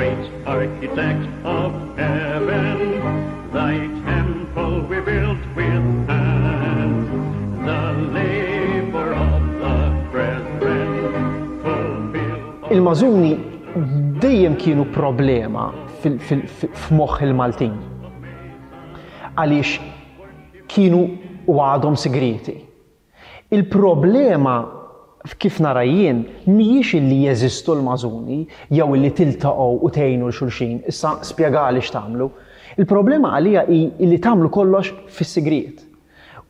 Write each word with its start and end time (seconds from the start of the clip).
great 0.00 0.22
architect 0.56 1.24
of 1.60 1.70
heaven. 2.00 2.78
Thy 3.56 3.74
temple 4.10 4.74
we 4.90 4.98
built 5.10 5.42
with 5.58 5.86
hands, 6.12 7.06
the 7.68 7.82
labor 8.18 9.08
of 9.28 9.40
the 9.62 9.76
brethren 10.12 10.88
il 12.70 12.80
mazuni 12.88 13.32
dejjem 14.22 14.54
kienu 14.62 14.84
problema 14.98 15.64
f'moħħ 16.04 17.16
il-Maltin. 17.26 17.74
Għaliex 19.36 19.70
kienu 20.72 21.00
u 21.50 21.52
għadhom 21.66 21.96
segreti. 22.06 22.54
Il-problema 23.52 24.54
kif 25.38 25.58
nara 25.60 25.82
jien, 25.84 26.24
mhijiex 26.46 26.92
illi 26.96 27.20
jeżistu 27.26 27.72
l-mażuni 27.76 28.38
jew 28.72 28.94
illi 28.96 29.10
tiltaqgħu 29.12 29.66
u 29.84 29.90
tgħinu 29.92 30.30
l-xulxin, 30.30 30.78
issa 30.88 31.12
spjegali 31.26 31.82
x'tagħmlu. 31.84 32.28
Il-problema 32.80 33.34
għalija 33.36 33.64
hi 33.68 33.80
illi 34.00 34.18
tagħmlu 34.18 34.48
kollox 34.54 34.94
fis-sigriet. 35.16 35.84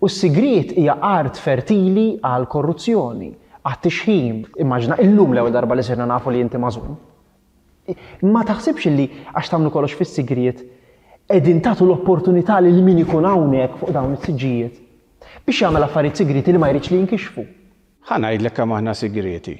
U 0.00 0.08
s-sigriet 0.08 0.76
hija 0.78 0.94
art 1.02 1.36
fertili 1.42 2.12
għal 2.22 2.46
korruzzjoni, 2.54 3.32
għat 3.66 3.82
tixħim. 3.88 4.36
Immaġna 4.62 5.00
illum 5.02 5.34
l-ewwel 5.34 5.52
darba 5.54 5.74
li 5.80 5.84
sirna 5.86 6.06
nafu 6.06 6.30
li 6.30 6.40
inti 6.44 6.60
mażun. 6.62 6.94
Ma 8.30 8.44
taħsibx 8.46 8.86
illi 8.92 9.08
għax 9.34 9.50
tagħmlu 9.50 9.72
kollox 9.74 9.98
fis-sigriet 9.98 10.62
edin 11.30 11.58
tagħtu 11.64 11.88
l-opportunità 11.88 12.60
li 12.62 12.70
min 12.82 13.02
ikun 13.02 13.26
hawnhekk 13.26 13.82
fuq 13.82 13.94
dawn 13.94 14.14
is-siġijiet 14.14 14.78
biex 15.46 15.58
jagħmel 15.64 15.84
affarijiet 15.86 16.20
sigriet 16.22 16.50
li 16.54 16.58
ma 16.62 16.70
jridx 16.70 16.90
li 16.94 17.00
jinkixfu 17.02 17.48
ħanajdlek 18.10 18.54
kam 18.58 18.72
aħna 18.76 18.92
sigreti. 18.98 19.54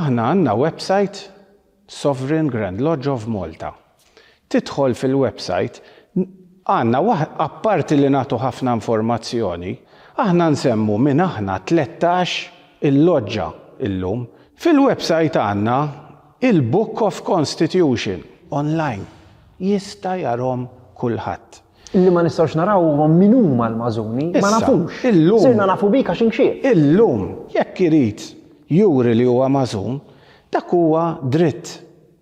Aħna 0.00 0.28
għanna 0.32 0.54
website 0.56 1.28
Sovereign 1.88 2.48
Grand 2.52 2.80
Lodge 2.84 3.10
of 3.12 3.26
Malta. 3.32 3.70
Tidħol 4.48 4.96
fil-website 4.96 5.82
għanna 6.72 7.00
apparti 7.44 7.98
li 8.00 8.08
natu 8.12 8.38
ħafna 8.40 8.74
informazzjoni, 8.78 9.74
aħna 10.24 10.48
nsemmu 10.56 10.98
minn 11.04 11.24
aħna 11.24 11.58
13 11.68 12.40
il-loġġa 12.90 13.48
illum. 13.88 14.26
Fil-website 14.58 15.38
għanna 15.38 15.78
il-Book 16.48 17.04
of 17.06 17.22
Constitution 17.26 18.24
online. 18.50 19.04
Jista 19.60 20.16
jarom 20.20 20.68
kulħadd. 20.98 21.67
Illi 21.96 22.10
ma 22.12 22.20
nistawx 22.22 22.52
naraw 22.56 22.82
huwa 22.84 23.08
min 23.08 23.32
huma 23.34 23.68
l-mażuni, 23.70 24.32
ma 24.42 24.50
nafux. 24.50 24.92
Illum. 25.04 25.38
Sirna 25.40 25.66
nafu 25.66 25.88
bika 25.88 26.12
xinxie. 26.14 26.60
Illum, 26.70 27.22
jekk 27.54 27.80
irid 27.86 28.20
juri 28.68 29.14
li 29.16 29.24
huwa 29.24 29.48
mażun, 29.48 29.96
dak 30.52 30.68
huwa 30.68 31.14
dritt 31.22 31.78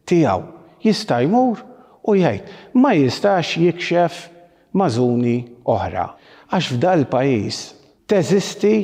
tiegħu. 0.07 0.43
Jista' 0.87 1.19
jmur 1.27 1.65
u 2.07 2.15
jgħid 2.15 2.53
ma 2.79 2.93
jistax 2.95 3.57
jikxef 3.65 4.21
mażuni 4.79 5.35
oħra. 5.67 6.07
Għax 6.55 6.71
f'dal 6.77 7.03
pajjiż 7.11 7.61
teżisti 8.07 8.75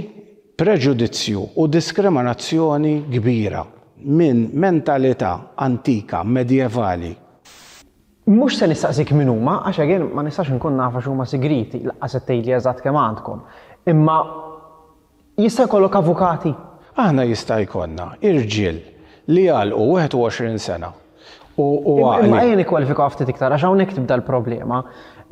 preġudizzju 0.58 1.46
u 1.62 1.68
diskriminazzjoni 1.70 2.96
kbira 3.12 3.62
minn 4.02 4.48
mentalità 4.58 5.36
antika 5.62 6.24
medjevali 6.26 7.14
Mux 8.24 8.54
se 8.54 8.68
nistaqsik 8.70 9.10
minn 9.18 9.30
huma, 9.32 9.56
għax 9.66 9.80
għen 9.82 10.02
ma 10.14 10.22
nistax 10.22 10.52
nkun 10.54 10.76
nafa 10.78 11.00
x'huma 11.02 11.24
sigriti, 11.26 11.80
laqqas 11.88 12.20
tgħidli 12.22 12.52
eżatt 12.54 12.82
kemm 12.84 13.00
għandkom. 13.02 13.40
Imma 13.90 14.18
jista' 15.42 15.64
jkollok 15.66 15.96
avukati. 15.98 16.52
Aħna 17.02 17.24
jista' 17.26 17.58
jkollna 17.64 18.12
irġiel 18.22 18.78
li 19.32 19.48
għalqu 19.50 19.88
21 20.04 20.58
sena. 20.62 20.92
U 21.58 21.98
għajn 22.12 22.62
ikwalifika 22.62 23.10
ftit 23.12 23.34
iktar, 23.34 23.52
għax 23.56 23.66
hawnhekk 23.66 23.98
tibda 23.98 24.20
l-problema. 24.20 24.84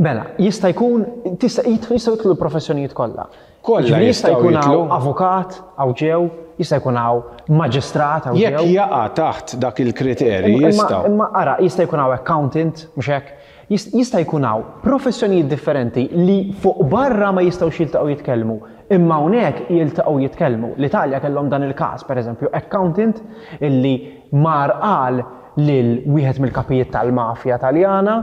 Mela, 0.02 0.26
jista' 0.42 0.72
jkun, 0.74 1.06
jista' 1.40 1.64
jitlu 1.70 2.34
professjonijiet 2.42 2.92
kollha. 2.96 3.28
Kollha 3.62 4.02
jista' 4.02 4.34
jkun 4.34 4.58
avukat, 4.96 5.60
awġew, 5.78 6.24
jista' 6.60 6.76
jkun 6.80 6.98
hawn 7.00 7.22
maġistrat 7.58 8.28
għaw. 8.28 8.38
Jekk 8.38 8.72
jaqa' 8.74 9.04
taħt 9.16 9.56
dak 9.62 9.80
il-kriterji 9.84 10.58
jista'. 10.66 11.02
Imma 11.08 11.30
ara, 11.40 11.56
jista' 11.64 11.86
jkun 11.86 12.02
hawn 12.02 12.16
accountant, 12.16 12.84
mhux 12.96 13.10
hekk, 13.14 13.32
jista' 13.74 14.20
jkun 14.24 14.46
hawn 14.48 14.66
professjonijiet 14.84 15.48
differenti 15.50 16.08
li 16.20 16.38
fuq 16.62 16.84
barra 16.92 17.32
ma 17.34 17.44
jistgħux 17.46 17.80
jiltaqgħu 17.84 18.12
jitkellmu. 18.16 18.58
Imma 18.94 19.18
hawnhekk 19.20 19.66
jiltaqgħu 19.72 20.24
jitkellmu. 20.26 20.72
L-Italja 20.78 21.22
kellhom 21.22 21.48
dan 21.52 21.66
il-każ, 21.68 22.04
pereżempju, 22.10 22.50
accountant 22.60 23.22
illi 23.60 23.94
mar 24.44 24.76
qal 24.82 25.22
lil 25.60 25.90
wieħed 26.10 26.42
mill-kapijiet 26.44 26.92
tal-mafja 26.94 27.56
Taljana 27.62 28.18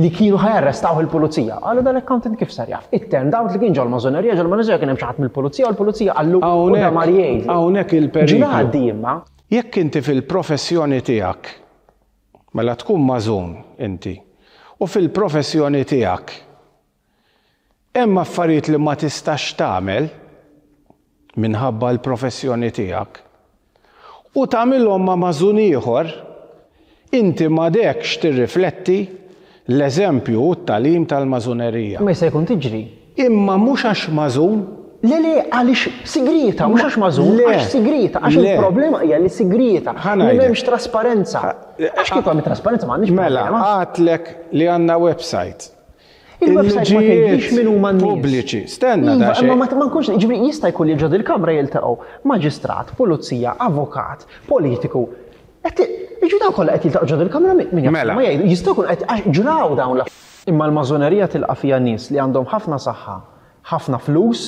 li 0.00 0.08
kienu 0.08 0.38
ħajarrestaw 0.40 1.00
il-pulizija. 1.02 1.58
Għallu 1.60 1.82
dan 1.84 1.98
accountant 2.00 2.38
kif 2.40 2.52
sar 2.52 2.68
jaff. 2.70 2.88
it 2.92 3.10
dawt 3.12 3.52
li 3.52 3.58
kien 3.60 3.74
ġol 3.76 3.90
mażonerija 3.92 4.34
ġol 4.38 4.48
mażonerija 4.48 4.78
kien 4.80 4.92
hemm 4.94 5.20
mill-pulizija 5.24 5.66
u 5.68 5.72
l-pulizija 5.74 6.14
għallu 6.16 6.40
da 6.76 6.90
mar 6.90 7.06
Għawnek 7.10 7.46
Hawnhekk 7.50 7.92
il-periklu. 7.98 8.38
Ġinħaddi 8.38 8.82
imma. 8.88 9.16
Jekk 9.52 9.80
inti 9.82 10.00
fil-professjoni 10.00 11.02
tiegħek 11.04 11.50
mela 12.56 12.76
tkun 12.76 13.04
mażun 13.04 13.52
inti 13.84 14.14
u 14.80 14.86
fil-professjoni 14.88 15.84
tiegħek 15.92 16.34
hemm 18.00 18.22
affarijiet 18.24 18.72
li 18.72 18.80
ma 18.80 18.96
tistax 18.96 19.50
tagħmel 19.60 20.08
minħabba 21.36 21.92
l-professjoni 21.98 22.72
tiegħek 22.76 23.20
u 24.40 24.48
tagħmilhom 24.56 25.10
ma' 25.10 25.20
mażun 25.26 25.60
ieħor 25.68 26.14
inti 27.12 27.44
ma 27.52 27.68
dekx 27.68 28.20
tirrifletti 28.22 28.98
l-eżempju 29.66 30.42
u 30.42 30.54
t-talim 30.56 31.06
tal-mażunerija. 31.06 32.00
Ma 32.02 32.10
jista' 32.12 32.28
jkun 32.30 32.46
tiġri. 32.50 32.80
Imma 33.26 33.58
mhux 33.60 33.84
għax 33.90 34.08
mażun 34.16 34.62
Le 35.02 35.16
le, 35.18 35.30
għalix 35.50 35.80
sigrita, 36.06 36.68
mhux 36.70 36.84
għax 36.84 36.96
mażun, 37.02 37.40
għax 37.42 37.72
sigrita, 37.72 38.20
għax 38.22 38.36
il-problema 38.38 39.00
hija 39.02 39.16
li 39.18 39.32
sigrita, 39.34 39.96
Ħana. 39.98 40.28
M'hemmx 40.30 40.62
trasparenza. 40.68 41.40
Għax 41.88 42.12
kif 42.14 42.28
għamil 42.30 42.44
trasparenza 42.46 42.86
ma 42.86 42.94
għandix 43.00 43.16
Mela, 43.16 43.42
għatlek 43.66 44.28
li 44.54 44.68
għandna 44.70 45.00
website. 45.02 45.72
Il-website 46.38 47.02
ma 47.02 47.50
minnu 47.58 47.74
man 47.82 47.98
pubbliċi, 47.98 48.60
stenna 48.70 49.16
iva, 49.18 49.32
da 49.40 49.42
Ma 49.48 49.58
ma 49.64 49.66
nkunx, 49.66 50.12
ġibri 50.22 50.38
jista' 50.46 50.70
jkun 50.70 50.92
li 50.92 50.94
ġod 51.02 51.18
il-kamra 51.18 51.58
jiltaqgħu 51.58 51.98
maġistrat, 52.30 52.94
pulizija, 52.96 53.56
avokat, 53.58 54.22
politiku, 54.46 55.08
da 56.42 56.50
kol 56.54 56.70
qed 56.74 56.84
jiltaqgħu 56.88 57.08
ġodda 57.10 57.26
il-kamra 57.28 57.54
minn 57.58 57.92
Mela. 57.94 58.16
Ma 58.18 58.24
jistgħu 58.26 58.74
jkun 58.74 58.90
qed 58.90 59.30
ġraw 59.38 59.74
dawn 59.78 60.00
la. 60.00 60.06
Imma 60.50 60.66
l-mażonerija 60.70 61.28
tilqa' 61.32 61.54
fija 61.60 61.78
nies 61.82 62.08
li 62.10 62.18
għandhom 62.22 62.48
ħafna 62.50 62.78
saħħa, 62.82 63.16
ħafna 63.70 64.00
flus 64.02 64.44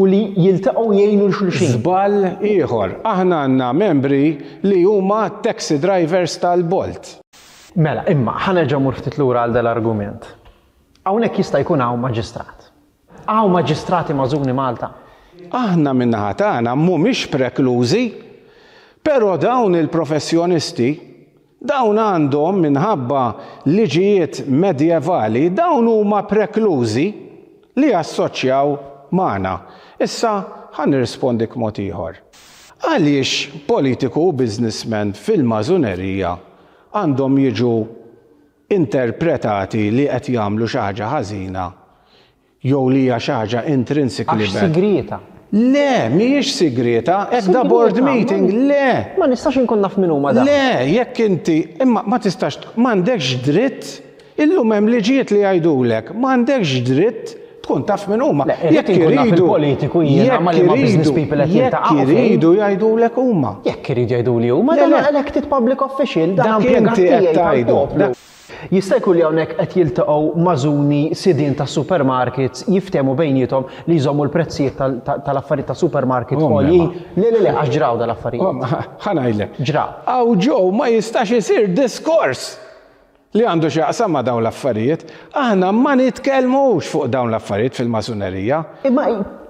u 0.00 0.06
li 0.08 0.20
jiltaqgħu 0.46 0.86
jgħinu 0.96 1.26
l-xulxin. 1.30 1.76
Żball 1.76 2.46
ieħor, 2.50 2.94
aħna 3.12 3.42
għandna 3.44 3.70
membri 3.84 4.22
li 4.64 4.80
huma 4.88 5.26
taxi 5.44 5.78
drivers 5.80 6.36
tal-Bolt. 6.42 7.12
Mela, 7.76 8.06
imma 8.12 8.38
ħanerġa' 8.46 8.80
mur 8.80 8.96
ftit 8.96 9.18
lura 9.20 9.44
għal 9.44 9.58
dal-argument. 9.58 10.30
Hawnhekk 11.06 11.42
jista' 11.42 11.60
jkun 11.64 11.84
hawn 11.84 12.00
maġistrat. 12.04 12.70
Hawn 13.28 13.52
maġistrati 13.52 14.14
mażuni 14.16 14.54
Malta. 14.56 14.94
Aħna 15.52 15.92
minnaħat 15.94 16.40
għana 16.48 16.72
mhumiex 16.80 17.28
preklużi 17.30 18.06
Pero 19.06 19.36
dawn 19.38 19.76
il-professjonisti 19.78 20.86
Dawn 21.56 21.96
għandhom 21.98 22.58
minħabba 22.66 23.20
liġijiet 23.64 24.42
medjevali, 24.46 25.46
dawn 25.56 25.88
huma 25.88 26.20
preklużi 26.28 27.06
li 27.80 27.92
assoċjaw 27.96 28.74
mana. 29.16 29.54
Issa 29.98 30.34
ħan 30.76 30.92
nirrispondik 30.92 31.56
mod 31.56 31.78
ieħor. 31.80 32.20
Għaliex 32.84 33.64
politiku 33.66 34.26
u 34.28 34.32
biznismen 34.36 35.14
fil-mażunerija 35.16 36.34
għandhom 36.92 37.38
jiġu 37.46 37.74
interpretati 38.76 39.88
li 39.96 40.04
qed 40.12 40.28
jagħmlu 40.36 40.68
xi 40.68 40.78
ħaġa 40.84 41.08
ħażina 41.14 41.64
jew 42.66 42.84
li 42.92 43.06
hija 43.06 43.16
xi 43.22 43.32
ħaġa 43.38 43.64
intrinsik 43.72 44.36
Le, 45.54 46.08
miex 46.10 46.56
ek 46.66 46.78
ebda 47.06 47.62
board 47.70 48.00
meeting, 48.02 48.48
le. 48.66 49.14
Ma 49.16 49.28
nistax 49.30 49.60
nkun 49.62 49.78
naf 49.78 49.94
minn 49.96 50.10
huma 50.10 50.32
da. 50.34 50.42
Le, 50.42 50.86
jekk 50.90 51.20
inti, 51.22 51.58
imma 51.80 52.02
ma 52.02 52.18
tistax, 52.18 52.58
m'għandekx 52.74 53.40
dritt, 53.46 53.92
illum 54.42 54.72
hemm 54.74 54.90
liġijiet 54.90 55.30
li 55.30 55.44
jgħidulek, 55.44 56.10
m'għandekx 56.16 56.82
dritt 56.88 57.36
tkun 57.62 57.86
taf 57.86 58.08
minn 58.10 58.26
huma. 58.26 58.48
Jekk 58.58 58.90
iridu 58.98 59.46
politiku 59.52 60.02
jiena 60.02 60.40
ma 60.42 60.50
li 60.56 60.66
business 60.66 61.14
people 61.14 61.38
qed 61.46 61.60
jintaqgħu. 61.62 61.98
Jekk 62.02 62.18
iridu 62.26 62.54
jgħidulek 62.58 63.18
huma. 63.22 63.54
Jekk 63.70 63.92
iridu 63.94 64.18
jgħiduli 64.18 64.52
huma, 64.58 64.80
dan 64.82 64.98
elected 65.12 65.48
public 65.52 65.86
official, 65.86 66.34
dan 66.42 66.56
inti 66.66 67.04
qed 67.06 67.36
jgħidu. 67.38 67.84
Jista' 68.72 68.98
jkun 69.00 69.18
li 69.18 69.24
hawnhekk 69.24 69.50
qed 69.60 69.74
jiltaqgħu 69.78 70.42
mażuni 70.46 71.00
sidin 71.22 71.54
ta' 71.58 71.66
supermarkets 71.72 72.64
jiftemu 72.72 73.14
bejnietom 73.18 73.68
li 73.90 73.98
jżommu 74.00 74.26
l-prezzijiet 74.28 74.78
tal-affarijiet 75.04 75.70
ta' 75.72 75.78
supermarket 75.82 76.40
għoljin. 76.40 76.86
Le 77.24 77.32
le 77.36 77.42
le 77.46 77.54
għax 77.56 77.72
ġraw 77.76 78.00
dal-affarijiet. 78.02 78.76
Ħanajlek. 79.06 79.62
Ġraw. 79.72 79.96
Aw 80.18 80.36
ġew 80.48 80.62
ma 80.80 80.90
jistax 80.94 81.36
isir 81.40 81.68
diskors 81.76 82.48
li 83.36 83.44
għandu 83.46 83.68
xaqsam 83.72 84.14
ma 84.16 84.22
dawn 84.24 84.44
l-affarijiet, 84.44 85.04
aħna 85.36 85.70
ma 85.76 85.92
nitkelmux 86.00 86.88
fuq 86.88 87.08
dawn 87.12 87.28
l-affarijiet 87.34 87.76
fil-mażunerija. 87.82 88.60
Imma 88.88 89.06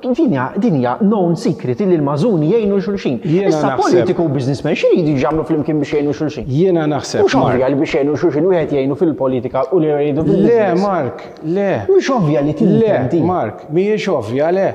dinja, 0.06 0.46
dinja 0.62 0.96
secret 1.44 1.78
li 1.86 1.96
l-mażuni 1.98 2.50
jgħinu 2.54 2.80
xulxin. 2.84 3.20
Issa 3.26 3.76
politiku 3.78 4.24
u 4.24 4.28
businessman 4.34 4.74
xiri 4.76 5.02
jridu 5.06 5.20
ġamlu 5.22 5.44
fl-imkien 5.48 5.78
biex 5.80 5.94
jgħinu 5.96 6.14
xulxin. 6.14 6.46
Jiena 6.50 6.86
naħseb. 6.90 7.22
Mux 7.24 7.34
ovvja 7.40 7.68
li 7.72 7.76
biex 7.80 7.94
jgħinu 8.00 8.16
xulxin 8.18 8.46
u 8.50 8.54
għed 8.58 8.74
jgħinu 8.76 8.96
fil-politika 9.00 9.64
u 9.70 9.78
li 9.82 9.92
jgħidu 9.94 10.24
fil-politika. 10.24 10.72
Le, 10.72 10.80
Mark, 10.82 11.22
le. 11.56 11.70
Mux 11.88 12.10
ovvja 12.18 12.42
li 12.46 12.56
Le, 12.60 12.96
Mark, 13.26 13.68
miex 13.70 14.08
ovvja 14.10 14.50
le. 14.54 14.66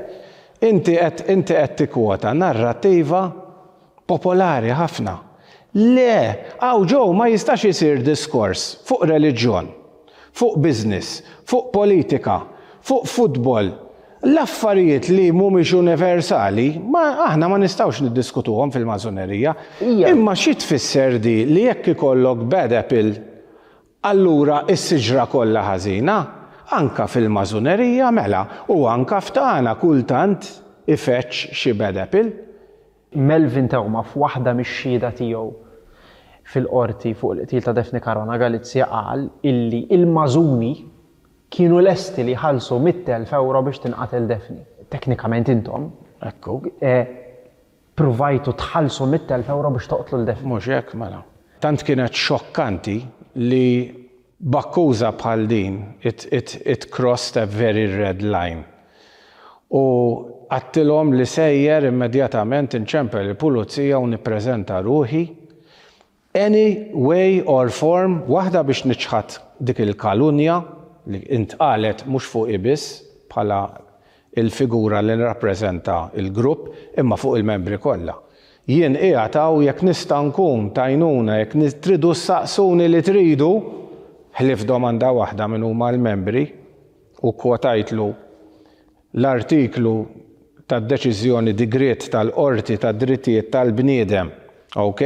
Inti 0.64 0.94
qed 0.96 1.26
t-kwota 1.26 2.32
narrativa 2.38 3.26
narrattiva 3.26 3.26
popolari 4.08 4.70
ħafna. 4.72 5.18
Le, 5.78 6.56
għaw 6.60 6.82
ġo 6.92 7.04
ma 7.16 7.30
jistax 7.32 7.64
jisir 7.70 8.02
diskors 8.04 8.64
fuq 8.84 9.06
reliġjon, 9.08 9.70
fuq 10.36 10.58
biznis, 10.60 11.22
fuq 11.48 11.70
politika, 11.72 12.42
fuq 12.84 13.06
futbol. 13.08 13.70
L-affarijiet 14.28 15.08
li 15.10 15.30
mumiex 15.34 15.72
universali, 15.80 16.74
ma 16.76 17.24
aħna 17.30 17.48
ma 17.50 17.58
nistawx 17.64 18.04
niddiskutuhom 18.04 18.74
fil-mażonerija. 18.76 19.56
Imma 20.12 20.36
xi 20.38 20.58
tfisser 20.60 21.16
di 21.24 21.46
li 21.48 21.64
jekk 21.70 21.94
ikollok 21.96 22.44
bad 22.52 22.76
apple, 22.78 23.14
allura 24.12 24.66
is-siġra 24.76 25.24
kollha 25.32 25.64
ħażina, 25.72 26.20
anka 26.84 27.08
fil-mażonerija 27.10 28.12
mela 28.12 28.44
u 28.76 28.82
anka 28.92 29.24
ftana 29.24 29.78
kultant 29.80 30.52
ifeċ 30.92 31.48
xi 31.56 31.74
bad 31.80 31.98
apple. 32.04 32.51
Melvin 33.12 33.68
Tewma 33.72 34.06
f'waħda 34.08 34.54
mix-xhieda 34.56 35.10
tiegħu 35.18 35.48
fil-qorti 36.52 37.12
fuq 37.16 37.36
il-qtil 37.36 37.66
ta' 37.66 37.74
Defni 37.76 38.00
Karona 38.04 38.38
Galizja 38.40 38.88
qal 38.88 39.26
illi 39.48 39.82
il-Mażuni 39.94 40.72
kienu 41.52 41.82
lesti 41.84 42.24
li 42.28 42.38
ħalsu 42.40 42.78
mit-telf 42.84 43.34
euro 43.36 43.62
biex 43.68 43.84
tinqatel 43.84 44.28
Defni. 44.32 44.62
Teknikament 44.92 45.50
intom, 45.52 45.90
ekku, 46.28 46.56
eh, 46.80 47.04
provajtu 48.00 48.54
tħalsu 48.60 49.08
mit-telf 49.12 49.52
euro 49.52 49.74
biex 49.76 49.90
toqtlu 49.92 50.22
l-Defni. 50.22 50.48
Mhux 50.54 50.70
hekk 50.78 50.96
mela. 51.00 51.22
Tant 51.62 51.84
kienet 51.86 52.16
xokkanti 52.16 52.98
li 53.44 53.98
bakkuża 54.42 55.12
bħal 55.20 55.44
din 55.52 55.82
it, 56.02 56.26
it, 56.32 56.58
it 56.66 56.88
crossed 56.90 57.36
a 57.38 57.46
very 57.46 57.90
red 57.98 58.24
line. 58.24 58.64
U 59.72 60.41
għattilom 60.52 61.14
li 61.16 61.26
sejjer 61.28 61.86
immedjatament 61.90 62.74
inċempel 62.76 63.30
il-pulizija 63.32 64.00
u 64.04 64.10
niprezenta 64.12 64.82
ruħi 64.84 65.22
any 66.36 66.64
way 66.92 67.38
or 67.44 67.70
form 67.72 68.18
waħda 68.28 68.64
biex 68.68 68.84
nċħat 68.92 69.38
dik 69.70 69.80
il-kalunja 69.86 70.58
li 71.12 71.22
intqalet 71.40 72.04
mhux 72.08 72.28
fuq 72.34 72.52
ibis 72.58 72.90
bħala 73.32 73.62
il-figura 74.44 75.00
li 75.04 75.16
nirrappreżenta 75.22 75.98
il-grupp 76.20 76.98
imma 77.02 77.18
fuq 77.20 77.40
il-membri 77.42 77.80
kollha. 77.84 78.16
Jien 78.70 78.96
qiegħataw 79.00 79.58
jekk 79.66 79.86
nista' 79.88 80.20
nkun 80.28 80.70
tajnuna 80.76 81.38
jekk 81.42 81.78
tridu 81.86 82.12
saqsuni 82.24 82.90
li 82.92 83.02
tridu 83.08 83.54
ħlif 84.40 84.68
domanda 84.70 85.10
waħda 85.16 85.48
minn 85.56 85.64
huma 85.68 85.90
l-membri 85.96 86.44
u 87.24 87.32
kwotajtlu 87.40 88.10
l-artiklu 89.20 89.96
tad 90.72 90.88
deċiżjoni 90.88 91.52
digriet 91.58 92.06
tal-qorti 92.14 92.78
tad-drittijiet 92.80 93.50
tal-bniedem. 93.52 94.30
Ok? 94.80 95.02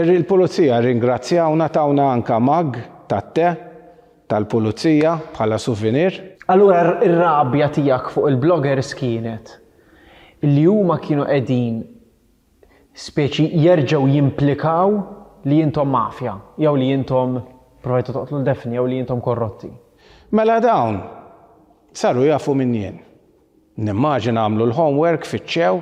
Il-pulizija 0.00 0.78
ringrazzjawna 0.80 1.66
tawna 1.68 2.06
anka 2.14 2.38
mag 2.40 2.78
ta' 3.10 3.20
te 3.34 3.50
tal-pulizija 4.30 5.16
bħala 5.34 5.58
souvenir. 5.60 6.14
Allura 6.52 6.96
ir-rabja 7.04 7.68
tiegħek 7.76 8.12
fuq 8.14 8.30
il-bloggers 8.32 8.94
kienet 8.98 9.52
li 10.48 10.64
huma 10.68 10.96
kienu 11.04 11.26
qegħdin 11.28 11.80
speċi 12.96 13.50
jerġgħu 13.60 14.08
jimplikaw 14.14 14.94
li 15.50 15.58
jintom 15.60 15.88
mafja, 15.92 16.34
jew 16.60 16.72
li 16.80 16.88
jintom 16.94 17.36
provajtu 17.84 18.14
toqtlu 18.16 18.40
l-defni, 18.40 18.80
jew 18.80 18.88
li 18.88 18.98
jintom 19.02 19.20
korrotti. 19.24 19.68
Mela 20.36 20.56
dawn, 20.64 21.00
saru 21.96 22.24
jafu 22.32 22.56
minn 22.56 22.74
jien. 22.76 22.98
Nimmaġin 23.80 24.36
għamlu 24.36 24.64
l-homework 24.68 25.24
fitxew, 25.24 25.78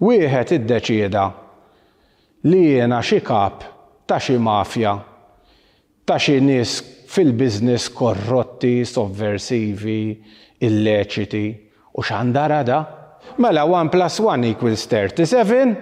wieħed 0.00 0.52
iddeċieda 0.56 1.24
li 2.48 2.60
jiena 2.70 3.02
xi 3.04 3.18
kap 3.24 3.66
ta' 4.08 4.16
xi 4.22 4.38
mafja, 4.40 4.94
ta' 6.08 6.16
xi 6.16 6.38
nies 6.40 6.78
fil-biznis 7.12 7.90
korrotti, 7.92 8.78
sovversivi, 8.88 10.00
illeċiti, 10.64 11.44
u 11.98 12.04
xandara 12.04 12.62
da? 12.64 12.78
Mela 13.42 13.66
1 13.68 13.92
plus 13.92 14.16
1 14.22 14.46
equals 14.48 14.86
37, 14.88 15.76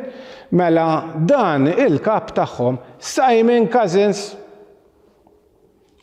mela 0.59 0.89
dan 1.31 1.69
il-kap 1.71 2.35
tagħhom 2.41 2.81
Simon 2.99 3.69
Cousins 3.71 4.33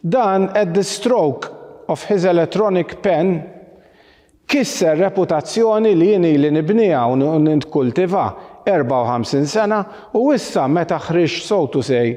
dan 0.02 0.48
at 0.56 0.72
the 0.78 0.84
stroke 0.88 1.52
of 1.92 2.06
his 2.08 2.24
electronic 2.24 3.02
pen 3.04 3.42
kisser 4.52 4.98
reputazzjoni 5.00 5.94
li 5.96 6.08
jini 6.12 6.34
li 6.38 6.50
nibnija 6.52 7.06
u 7.08 7.16
nintkultiva 7.40 8.24
54 8.66 9.46
sena 9.48 9.84
u 10.18 10.26
issa 10.36 10.66
meta 10.68 10.98
ħriġ 11.06 11.38
sotu 11.46 11.82
sej 11.86 12.10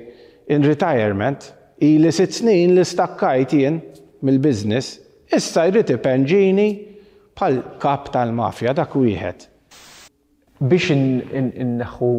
in 0.51 0.67
retirement 0.67 1.47
ili 1.91 2.11
sitt 2.13 2.35
snin 2.35 2.75
li 2.75 2.83
stakkajt 2.85 3.55
jien 3.55 3.79
mill-biznis 4.27 4.91
issa 5.37 5.69
jrid 5.71 5.95
ipenġini 5.95 6.67
bħal 7.39 7.61
kap 7.83 8.11
tal-mafja 8.15 8.75
dak 8.79 8.97
wieħed. 8.99 9.47
Biex 10.65 10.91
inneħu 10.99 12.11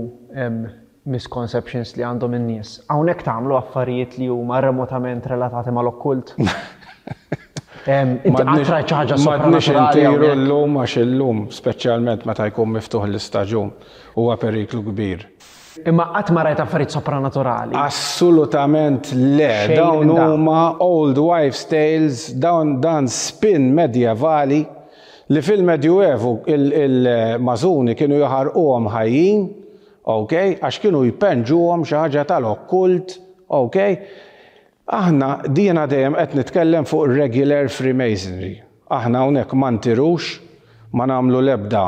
misconceptions 1.12 1.94
li 1.98 2.04
għandhom 2.08 2.36
in-nies, 2.40 2.78
hawnhekk 2.92 3.24
tagħmlu 3.28 3.58
affarijiet 3.60 4.18
li 4.20 4.32
huma 4.32 4.62
remotament 4.64 5.28
relatati 5.32 5.76
mal-okkult. 5.76 6.36
Għatrajt 7.86 8.90
ċaħġa 8.90 9.18
Madnix 9.24 9.68
intiru 9.70 10.30
l-lum 10.34 10.80
għax 10.82 10.96
l-lum, 11.06 11.44
specialment 11.54 12.24
meta 12.26 12.48
jkun 12.50 12.72
miftuħ 12.74 13.06
l-istagġun, 13.12 13.70
huwa 14.18 14.38
periklu 14.42 14.82
kbir. 14.90 15.26
Imma 15.86 16.08
qatt 16.16 16.32
ma 16.32 16.44
rajt 16.48 16.62
affarijiet 16.64 16.96
sopranaturali. 16.96 17.76
Assolutament 17.78 19.12
le, 19.36 19.52
dawn 19.76 20.10
huma 20.10 20.80
old 20.82 21.18
wives 21.20 21.66
tales, 21.69 22.26
dawn 22.33 22.78
dan 22.81 23.07
spin 23.12 23.69
medjevali 23.76 24.64
li 25.33 25.42
fil-medjuevu 25.42 26.33
il-mażuni 26.54 27.94
kienu 27.98 28.19
jaħarquhom 28.24 28.90
ħajjin, 28.95 29.45
ok, 30.09 30.33
għax 30.64 30.81
kienu 30.86 31.04
jpenġuhom 31.12 31.86
xi 31.86 32.00
ħaġa 32.00 32.26
tal-okkult, 32.31 33.19
ok, 33.62 33.81
Aħna 34.85 35.27
dijena 35.49 35.87
dejjem 35.89 36.13
qed 36.13 36.33
nitkellem 36.37 36.85
fuq 36.85 37.07
regular 37.09 37.69
Freemasonry. 37.73 38.51
Aħna 38.94 39.23
hawnhekk 39.25 39.56
ma 39.57 39.69
ntirux, 39.80 40.27
ma 40.94 41.07
nagħmlu 41.09 41.39
lebda 41.42 41.85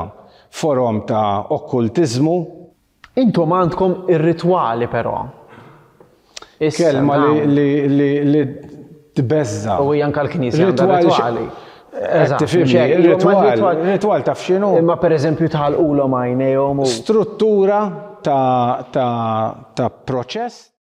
forom 0.49 1.03
ta' 1.05 1.53
okkultiżmu. 1.53 2.37
Intom 3.21 3.53
għandkom 3.53 3.93
ir-ritwali 4.13 4.87
però. 4.89 5.15
Kelma 6.57 7.17
li, 7.45 7.69
li, 7.89 8.11
li, 8.25 8.41
tbezza. 9.13 9.77
U 9.81 9.93
hija 9.93 10.07
anke 10.09 10.23
l-knisja 10.23 10.69
ritwali. 10.71 11.47
Ritwal, 13.05 13.83
ritwal 13.91 14.21
eh, 14.23 14.25
taf 14.25 14.41
xinu. 14.41 14.71
Imma 14.81 14.97
per 15.01 15.13
eżempju 15.17 15.51
taħal 15.53 15.77
u 15.81 15.91
l-omajnejom. 15.99 16.81
Struttura 16.97 17.83
ta' 18.25 19.91
proċess 20.09 20.73